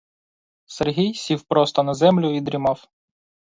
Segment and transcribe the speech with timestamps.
[0.65, 2.87] Сергій сів просто на землю й дрімав.